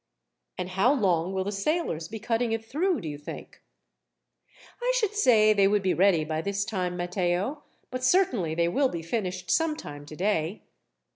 [0.57, 3.61] "And how long will the sailors be cutting it through, do you think?"
[4.81, 8.89] "I should say they would be ready by this time, Matteo, but certainly they will
[8.89, 10.63] be finished some time today."